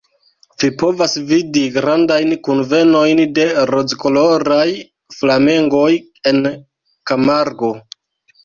[0.61, 4.65] Vi povas vidi grandajn kunvenojn de rozkoloraj
[5.19, 5.91] flamengoj
[6.33, 6.43] en
[7.13, 7.75] Kamargo.